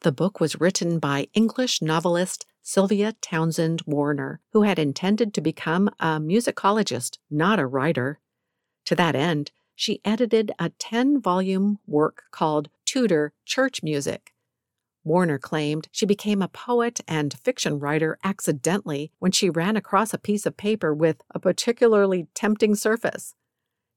The 0.00 0.12
book 0.12 0.40
was 0.40 0.60
written 0.60 0.98
by 0.98 1.28
English 1.32 1.80
novelist 1.80 2.46
Sylvia 2.62 3.14
Townsend 3.20 3.82
Warner, 3.86 4.40
who 4.52 4.62
had 4.62 4.78
intended 4.78 5.32
to 5.34 5.40
become 5.40 5.88
a 5.98 6.20
musicologist, 6.20 7.18
not 7.30 7.58
a 7.58 7.66
writer. 7.66 8.20
To 8.86 8.94
that 8.96 9.14
end, 9.14 9.50
she 9.74 10.00
edited 10.04 10.52
a 10.58 10.70
10 10.70 11.20
volume 11.20 11.78
work 11.86 12.24
called 12.30 12.68
Tudor 12.84 13.32
Church 13.44 13.82
Music. 13.82 14.32
Warner 15.04 15.38
claimed 15.38 15.88
she 15.90 16.06
became 16.06 16.42
a 16.42 16.48
poet 16.48 17.00
and 17.08 17.34
fiction 17.34 17.78
writer 17.80 18.18
accidentally 18.22 19.10
when 19.18 19.32
she 19.32 19.50
ran 19.50 19.76
across 19.76 20.14
a 20.14 20.18
piece 20.18 20.46
of 20.46 20.56
paper 20.56 20.94
with 20.94 21.22
a 21.30 21.40
particularly 21.40 22.28
tempting 22.34 22.76
surface. 22.76 23.34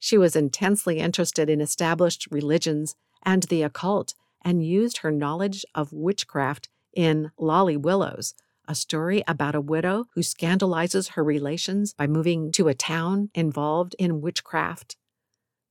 She 0.06 0.20
was 0.20 0.36
intensely 0.36 1.00
interested 1.00 1.50
in 1.50 1.60
established 1.60 2.28
religions 2.30 2.96
and 3.24 3.42
the 3.42 3.64
occult 3.64 4.14
and 4.44 4.64
used 4.64 4.98
her 4.98 5.10
knowledge 5.10 5.66
of 5.74 5.92
witchcraft 5.92 6.70
in 6.94 7.32
Lolly 7.40 7.76
Willowes, 7.76 8.36
a 8.68 8.76
story 8.76 9.24
about 9.28 9.56
a 9.56 9.60
widow 9.60 10.06
who 10.14 10.22
scandalizes 10.22 11.14
her 11.14 11.24
relations 11.24 11.96
by 11.96 12.06
moving 12.06 12.52
to 12.52 12.68
a 12.68 12.76
town 12.76 13.32
involved 13.34 13.96
in 13.98 14.22
witchcraft. 14.22 14.96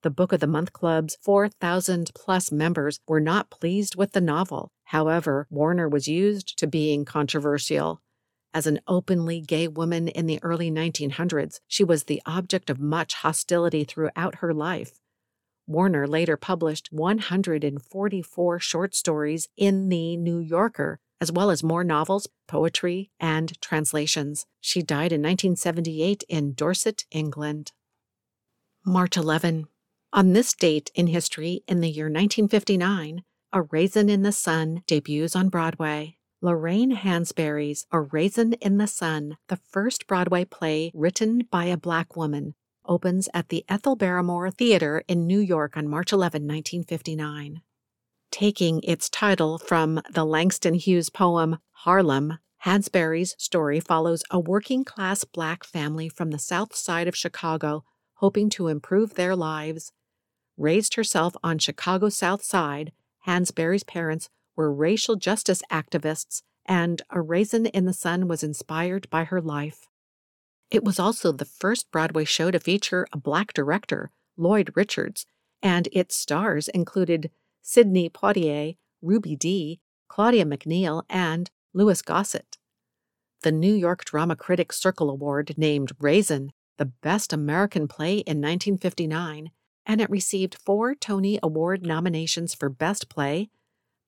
The 0.03 0.11
Book 0.11 0.33
of 0.33 0.41
the 0.41 0.49
Month 0.49 0.73
Club's 0.73 1.17
4,000 1.23 2.11
plus 2.17 2.51
members 2.51 2.99
were 3.07 3.21
not 3.21 3.51
pleased 3.51 3.95
with 3.95 4.15
the 4.15 4.21
novel. 4.21 4.73
However, 4.87 5.47
Warner 5.49 5.89
was 5.89 6.09
used 6.09 6.59
to 6.59 6.67
being 6.67 7.05
controversial. 7.05 8.03
As 8.55 8.69
an 8.69 8.81
openly 8.87 9.41
gay 9.41 9.67
woman 9.67 10.07
in 10.07 10.27
the 10.27 10.39
early 10.41 10.71
1900s, 10.71 11.59
she 11.67 11.83
was 11.83 12.05
the 12.05 12.23
object 12.25 12.71
of 12.71 12.79
much 12.79 13.15
hostility 13.15 13.83
throughout 13.83 14.37
her 14.37 14.55
life. 14.55 15.01
Warner 15.67 16.07
later 16.07 16.37
published 16.37 16.93
144 16.93 18.61
short 18.61 18.95
stories 18.95 19.49
in 19.57 19.89
The 19.89 20.17
New 20.17 20.39
Yorker, 20.39 21.01
as 21.21 21.33
well 21.33 21.51
as 21.51 21.65
more 21.65 21.83
novels, 21.83 22.29
poetry, 22.47 23.11
and 23.19 23.61
translations. 23.61 24.47
She 24.61 24.83
died 24.83 25.13
in 25.13 25.21
1978 25.21 26.23
in 26.29 26.55
Dorset, 26.55 27.07
England. 27.11 27.73
March 28.87 29.17
11. 29.17 29.67
On 30.13 30.33
this 30.33 30.55
date 30.55 30.93
in 30.95 31.09
history, 31.09 31.65
in 31.67 31.81
the 31.81 31.91
year 31.91 32.05
1959, 32.05 33.25
A 33.53 33.63
Raisin 33.63 34.09
in 34.09 34.23
the 34.23 34.31
Sun 34.31 34.85
debuts 34.87 35.35
on 35.35 35.49
Broadway. 35.49 36.19
Lorraine 36.45 36.95
Hansberry's 36.95 37.87
A 37.91 38.03
Raisin 38.03 38.53
in 38.61 38.77
the 38.77 38.87
Sun, 38.87 39.39
the 39.49 39.57
first 39.57 40.07
Broadway 40.07 40.45
play 40.45 40.93
written 40.93 41.49
by 41.51 41.65
a 41.65 41.79
black 41.79 42.17
woman, 42.17 42.53
opens 42.85 43.31
at 43.33 43.49
the 43.49 43.65
Ethel 43.67 43.97
Barrymore 43.97 44.51
Theater 44.51 45.03
in 45.09 45.27
New 45.27 45.39
York 45.39 45.75
on 45.75 45.89
March 45.89 46.13
11, 46.13 46.43
1959. 46.43 47.63
Taking 48.31 48.83
its 48.83 49.09
title 49.09 49.57
from 49.57 50.03
the 50.13 50.27
Langston 50.27 50.75
Hughes 50.75 51.09
poem 51.09 51.61
Harlem, 51.71 52.37
Hansberry's 52.67 53.35
story 53.39 53.81
follows 53.81 54.23
a 54.31 54.39
working 54.39 54.85
class 54.85 55.25
black 55.25 55.65
family 55.65 56.11
from 56.11 56.31
the 56.31 56.39
south 56.39 56.77
side 56.77 57.09
of 57.09 57.17
Chicago 57.17 57.85
hoping 58.17 58.51
to 58.51 58.69
improve 58.69 59.15
their 59.15 59.35
lives. 59.35 59.93
Raised 60.59 60.97
herself 60.97 61.35
on 61.43 61.59
Chicago's 61.59 62.19
south 62.19 62.45
side, 62.45 62.93
Hansberry's 63.27 63.85
parents 63.85 64.29
were 64.57 64.73
racial 64.73 65.17
justice 65.17 65.63
activists, 65.71 66.43
and 66.67 67.03
A 67.11 67.21
Raisin 67.21 67.67
in 67.67 67.85
the 67.85 67.93
Sun 67.93 68.29
was 68.29 68.43
inspired 68.43 69.09
by 69.11 69.25
her 69.25 69.41
life. 69.41 69.89
It 70.71 70.85
was 70.85 70.99
also 70.99 71.33
the 71.33 71.45
first 71.45 71.91
Broadway 71.91 72.25
show 72.25 72.51
to 72.51 72.59
feature 72.59 73.07
a 73.13 73.19
black 73.19 73.53
director, 73.53 74.11
Lloyd 74.37 74.71
Richards, 74.75 75.27
and 75.63 75.89
its 75.93 76.17
stars 76.17 76.69
included 76.69 77.31
Sidney 77.63 78.09
Poitier, 78.09 78.77
Ruby 79.03 79.37
Dee, 79.37 79.81
Claudia 80.09 80.45
McNeil, 80.45 81.05
and 81.09 81.51
Louis 81.73 82.01
Gossett. 82.03 82.59
The 83.43 83.53
New 83.53 83.75
York 83.75 84.05
Drama 84.05 84.37
Critics 84.37 84.81
Circle 84.81 85.11
Award 85.11 85.55
named 85.57 85.93
Raisin 85.99 86.53
the 86.77 86.87
Best 86.87 87.33
American 87.33 87.87
Play 87.87 88.19
in 88.19 88.41
1959, 88.41 89.51
and 89.87 90.01
it 90.01 90.11
received 90.11 90.57
four 90.65 90.95
Tony 90.95 91.39
Award 91.43 91.85
nominations 91.87 92.55
for 92.55 92.69
Best 92.69 93.09
Play, 93.09 93.51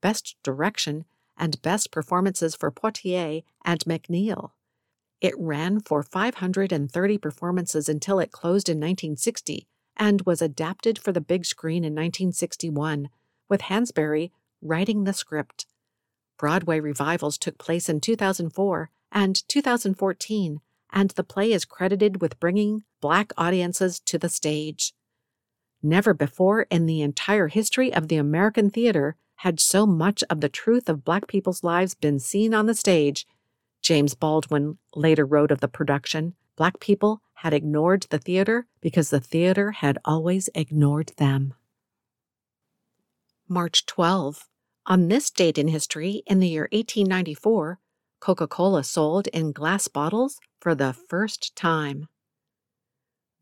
Best 0.01 0.37
Direction, 0.43 1.05
and 1.37 1.61
Best 1.63 1.91
Performances 1.91 2.55
for 2.55 2.71
Poitier 2.71 3.43
and 3.65 3.81
McNeil. 3.81 4.51
It 5.21 5.35
ran 5.39 5.81
for 5.81 6.03
530 6.03 7.19
performances 7.19 7.89
until 7.89 8.19
it 8.19 8.33
closed 8.33 8.69
in 8.69 8.77
1960 8.77 9.67
and 9.97 10.23
was 10.23 10.43
adapted 10.43 10.99
for 10.99 11.13
the 11.13 11.21
big 11.21 11.47
screen 11.47 11.85
in 11.85 11.95
1961, 11.95 13.09
with 13.49 13.63
Hansberry 13.63 14.31
writing 14.61 15.05
the 15.05 15.13
script. 15.13 15.67
Broadway 16.39 16.81
revivals 16.81 17.39
took 17.39 17.57
place 17.57 17.89
in 17.89 18.01
2004 18.01 18.91
and 19.11 19.49
2014, 19.49 20.61
and 20.93 21.11
the 21.11 21.25
play 21.25 21.53
is 21.53 21.65
credited 21.65 22.21
with 22.21 22.39
bringing 22.39 22.85
Black 23.01 23.33
audiences 23.39 24.01
to 24.01 24.19
the 24.19 24.29
stage. 24.29 24.93
Never 25.83 26.13
before 26.13 26.63
in 26.71 26.87
the 26.87 27.01
entire 27.01 27.49
history 27.49 27.93
of 27.93 28.09
the 28.09 28.17
American 28.17 28.71
theater 28.71 29.17
had 29.37 29.61
so 29.61 29.87
much 29.87 30.25
of 30.31 30.41
the 30.41 30.49
truth 30.49 30.89
of 30.89 31.05
Black 31.05 31.27
people's 31.27 31.63
lives 31.63 31.95
been 31.95 32.19
seen 32.19 32.55
on 32.55 32.67
the 32.67 32.75
stage. 32.75 33.27
James 33.83 34.15
Baldwin 34.15 34.79
later 34.95 35.25
wrote 35.25 35.51
of 35.51 35.61
the 35.61 35.69
production 35.69 36.35
Black 36.57 36.81
people 36.81 37.21
had 37.35 37.53
ignored 37.53 38.07
the 38.11 38.19
theater 38.19 38.67
because 38.81 39.11
the 39.11 39.21
theater 39.21 39.73
had 39.73 39.99
always 40.05 40.49
ignored 40.55 41.13
them. 41.19 41.55
March 43.49 43.85
12. 43.87 44.49
On 44.87 45.09
this 45.09 45.31
date 45.31 45.59
in 45.59 45.69
history, 45.69 46.23
in 46.27 46.41
the 46.41 46.49
year 46.49 46.69
1894, 46.73 47.79
Coca 48.21 48.49
Cola 48.49 48.83
sold 48.83 49.27
in 49.29 49.53
glass 49.53 49.87
bottles 49.87 50.41
for 50.61 50.75
the 50.75 50.93
first 50.93 51.55
time. 51.55 52.09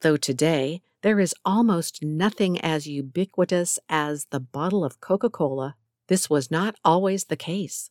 Though 0.01 0.17
today 0.17 0.83
there 1.03 1.21
is 1.21 1.35
almost 1.45 2.03
nothing 2.03 2.61
as 2.61 2.87
ubiquitous 2.87 3.79
as 3.89 4.27
the 4.31 4.41
bottle 4.41 4.85
of 4.85 5.01
Coca 5.01 5.31
Cola, 5.31 5.77
this 6.09 6.29
was 6.29 6.51
not 6.51 6.77
always 6.85 7.25
the 7.25 7.37
case. 7.37 7.91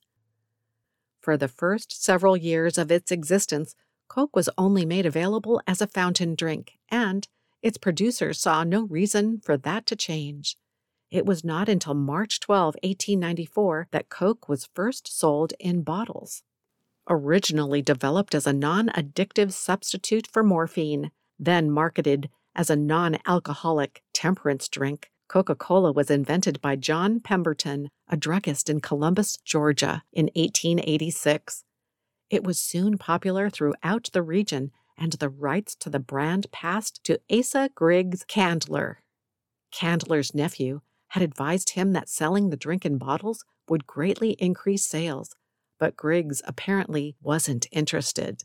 For 1.19 1.37
the 1.37 1.47
first 1.47 2.03
several 2.03 2.35
years 2.35 2.77
of 2.77 2.91
its 2.91 3.11
existence, 3.11 3.75
Coke 4.07 4.35
was 4.35 4.49
only 4.57 4.85
made 4.85 5.05
available 5.05 5.61
as 5.65 5.81
a 5.81 5.87
fountain 5.87 6.35
drink, 6.35 6.73
and 6.89 7.27
its 7.61 7.77
producers 7.77 8.41
saw 8.41 8.63
no 8.63 8.83
reason 8.83 9.39
for 9.39 9.57
that 9.57 9.85
to 9.87 9.95
change. 9.95 10.57
It 11.09 11.25
was 11.25 11.43
not 11.43 11.69
until 11.69 11.93
March 11.93 12.39
12, 12.39 12.75
1894, 12.83 13.87
that 13.91 14.09
Coke 14.09 14.49
was 14.49 14.69
first 14.73 15.07
sold 15.07 15.53
in 15.59 15.81
bottles. 15.81 16.43
Originally 17.09 17.81
developed 17.81 18.35
as 18.35 18.45
a 18.45 18.53
non 18.53 18.89
addictive 18.89 19.53
substitute 19.53 20.27
for 20.27 20.43
morphine, 20.43 21.11
then 21.39 21.71
marketed 21.71 22.29
as 22.55 22.69
a 22.69 22.75
non 22.75 23.17
alcoholic 23.25 24.03
temperance 24.13 24.67
drink, 24.67 25.11
Coca 25.33 25.55
Cola 25.55 25.91
was 25.91 26.11
invented 26.11 26.61
by 26.61 26.75
John 26.75 27.19
Pemberton, 27.19 27.89
a 28.07 28.15
druggist 28.15 28.69
in 28.69 28.81
Columbus, 28.81 29.37
Georgia, 29.43 30.03
in 30.13 30.25
1886. 30.35 31.63
It 32.29 32.43
was 32.43 32.59
soon 32.59 32.99
popular 32.99 33.49
throughout 33.49 34.11
the 34.13 34.21
region, 34.21 34.69
and 34.95 35.13
the 35.13 35.29
rights 35.29 35.73
to 35.77 35.89
the 35.89 35.97
brand 35.97 36.51
passed 36.51 37.03
to 37.05 37.19
Asa 37.31 37.71
Griggs 37.73 38.23
Candler. 38.27 38.99
Candler's 39.71 40.35
nephew 40.35 40.81
had 41.07 41.23
advised 41.23 41.71
him 41.71 41.93
that 41.93 42.09
selling 42.09 42.51
the 42.51 42.55
drink 42.55 42.85
in 42.85 42.99
bottles 42.99 43.43
would 43.67 43.87
greatly 43.87 44.33
increase 44.33 44.85
sales, 44.85 45.35
but 45.79 45.97
Griggs 45.97 46.43
apparently 46.45 47.15
wasn't 47.23 47.65
interested. 47.71 48.43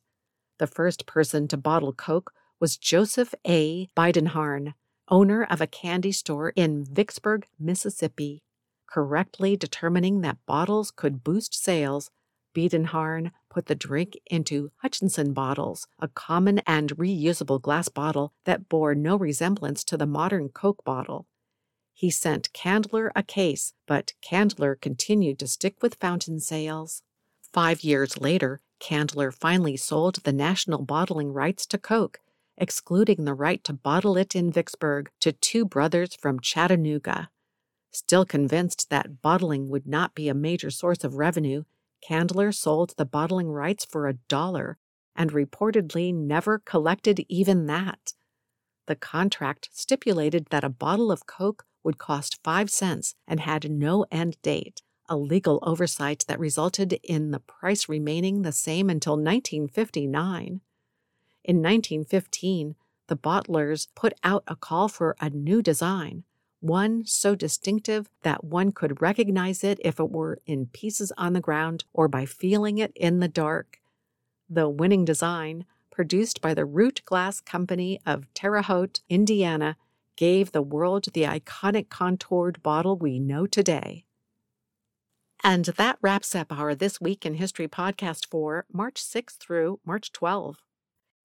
The 0.59 0.67
first 0.67 1.05
person 1.05 1.49
to 1.49 1.59
bottle 1.59 1.93
Coke 1.93 2.33
was 2.59 2.79
Joseph 2.79 3.35
A. 3.47 3.91
Biedenharn, 3.95 4.73
owner 5.11 5.45
of 5.45 5.61
a 5.61 5.67
candy 5.67 6.13
store 6.13 6.51
in 6.57 6.85
Vicksburg, 6.85 7.47
Mississippi. 7.59 8.43
Correctly 8.87 9.57
determining 9.57 10.21
that 10.23 10.45
bottles 10.47 10.91
could 10.91 11.23
boost 11.23 11.55
sales, 11.55 12.11
Biedenharn 12.55 13.33
put 13.51 13.67
the 13.67 13.75
drink 13.75 14.19
into 14.27 14.71
Hutchinson 14.79 15.33
bottles, 15.33 15.87
a 15.99 16.09
common 16.09 16.61
and 16.61 16.97
reusable 16.97 17.61
glass 17.61 17.89
bottle 17.89 18.33
that 18.45 18.69
bore 18.69 18.95
no 18.95 19.17
resemblance 19.17 19.85
to 19.85 19.97
the 19.97 20.07
modern 20.07 20.49
Coke 20.49 20.85
bottle. 20.85 21.27
He 21.93 22.11
sent 22.11 22.53
Candler 22.53 23.11
a 23.17 23.23
case, 23.23 23.75
but 23.87 24.13
Candler 24.23 24.77
continued 24.77 25.39
to 25.41 25.49
stick 25.49 25.83
with 25.83 25.97
fountain 25.97 26.41
sales. 26.41 27.03
Five 27.53 27.83
years 27.83 28.21
later, 28.21 28.61
Candler 28.79 29.33
finally 29.33 29.77
sold 29.77 30.23
the 30.23 30.33
national 30.33 30.83
bottling 30.83 31.33
rights 31.33 31.67
to 31.67 31.79
Coke, 31.79 32.21
excluding 32.59 33.25
the 33.25 33.35
right 33.35 33.63
to 33.65 33.73
bottle 33.73 34.17
it 34.17 34.35
in 34.37 34.53
Vicksburg 34.53 35.11
to 35.21 35.33
two 35.33 35.65
brothers 35.65 36.15
from 36.15 36.41
Chattanooga. 36.41 37.31
Still 37.93 38.25
convinced 38.25 38.91
that 38.91 39.23
bottling 39.23 39.69
would 39.69 39.87
not 39.87 40.15
be 40.15 40.29
a 40.29 40.35
major 40.35 40.71
source 40.71 41.05
of 41.05 41.15
revenue, 41.15 41.65
Candler 42.03 42.53
sold 42.53 42.95
the 42.97 43.05
bottling 43.05 43.49
rights 43.49 43.85
for 43.85 44.07
a 44.07 44.15
dollar 44.15 44.79
and 45.17 45.33
reportedly 45.33 46.15
never 46.15 46.59
collected 46.59 47.25
even 47.29 47.67
that. 47.67 48.15
The 48.87 48.97
contract 48.97 49.69
stipulated 49.73 50.47
that 50.51 50.65
a 50.65 50.69
bottle 50.69 51.11
of 51.11 51.27
Coke 51.27 51.65
would 51.83 51.99
cost 51.99 52.39
five 52.45 52.71
cents 52.71 53.15
and 53.27 53.41
had 53.41 53.71
no 53.71 54.07
end 54.11 54.41
date, 54.43 54.83
a 55.09 55.17
legal 55.17 55.59
oversight 55.63 56.25
that 56.29 56.39
resulted 56.39 56.99
in 57.03 57.31
the 57.31 57.41
price 57.41 57.89
remaining 57.89 58.43
the 58.43 58.53
same 58.53 58.89
until 58.89 59.15
1959. 59.15 60.61
In 61.49 61.63
1915, 61.63 62.75
the 63.07 63.17
bottlers 63.17 63.89
put 63.95 64.13
out 64.23 64.45
a 64.47 64.55
call 64.55 64.87
for 64.87 65.17
a 65.19 65.31
new 65.31 65.63
design, 65.63 66.25
one 66.61 67.07
so 67.07 67.35
distinctive 67.35 68.11
that 68.21 68.45
one 68.45 68.71
could 68.71 69.01
recognize 69.01 69.65
it 69.65 69.81
if 69.83 69.99
it 69.99 70.11
were 70.11 70.41
in 70.45 70.67
pieces 70.67 71.11
on 71.17 71.33
the 71.33 71.41
ground 71.41 71.87
or 71.95 72.07
by 72.07 72.27
feeling 72.27 72.77
it 72.77 72.93
in 72.95 73.21
the 73.21 73.29
dark. 73.29 73.81
The 74.51 74.69
winning 74.69 75.07
design, 75.07 75.65
produced 75.91 76.43
by 76.43 76.53
the 76.53 76.67
Root 76.67 77.01
Glass 77.07 77.41
Company 77.41 77.99
of 78.05 78.27
Terre 78.35 78.61
Haute, 78.61 79.01
Indiana, 79.09 79.79
gave 80.17 80.53
the 80.53 80.61
world 80.61 81.07
the 81.15 81.23
iconic 81.23 81.89
contoured 81.89 82.63
bottle 82.63 82.99
we 82.99 83.19
know 83.19 83.47
today. 83.47 84.05
And 85.43 85.65
that 85.65 85.97
wraps 86.03 86.35
up 86.35 86.53
our 86.53 86.75
This 86.75 87.01
Week 87.01 87.25
in 87.25 87.35
History 87.35 87.69
podcast 87.69 88.27
for 88.27 88.67
March 88.71 89.01
6 89.01 89.37
through 89.37 89.81
March 89.87 90.13
12. 90.13 90.59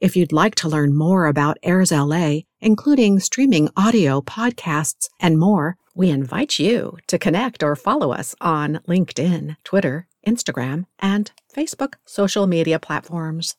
If 0.03 0.17
you'd 0.17 0.33
like 0.33 0.55
to 0.55 0.67
learn 0.67 0.97
more 0.97 1.27
about 1.27 1.59
Airs 1.63 1.89
LA, 1.89 2.39
including 2.59 3.21
streaming 3.21 3.69
audio, 3.77 4.19
podcasts, 4.19 5.07
and 5.21 5.39
more, 5.39 5.77
we 5.95 6.09
invite 6.09 6.59
you 6.59 6.97
to 7.07 7.17
connect 7.17 7.63
or 7.63 7.77
follow 7.77 8.11
us 8.11 8.35
on 8.41 8.81
LinkedIn, 8.85 9.55
Twitter, 9.63 10.09
Instagram, 10.27 10.87
and 10.99 11.31
Facebook 11.55 11.93
social 12.05 12.47
media 12.47 12.79
platforms. 12.79 13.55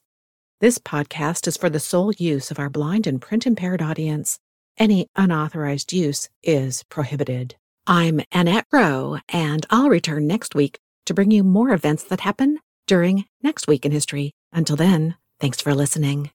This 0.61 0.76
podcast 0.76 1.46
is 1.46 1.57
for 1.57 1.70
the 1.70 1.80
sole 1.80 2.12
use 2.12 2.50
of 2.50 2.59
our 2.59 2.68
blind 2.68 3.07
and 3.07 3.22
print 3.22 3.46
impaired 3.46 3.80
audience. 3.80 4.38
Any 4.76 5.09
unauthorized 5.16 5.94
use 5.94 6.28
is 6.42 6.83
prohibited. 6.90 7.54
I'm 7.87 8.20
Annette 8.30 8.66
Rowe, 8.70 9.16
and 9.30 9.64
I'll 9.70 9.88
return 9.88 10.26
next 10.26 10.54
week 10.54 10.78
to 11.07 11.14
bring 11.14 11.30
you 11.30 11.42
more 11.42 11.70
events 11.70 12.04
that 12.04 12.20
happen 12.20 12.59
during 12.87 13.24
Next 13.42 13.66
Week 13.66 13.87
in 13.87 13.92
History. 13.92 14.33
Until 14.52 14.76
then, 14.76 15.16
thanks 15.40 15.62
for 15.62 15.74
listening. 15.74 16.30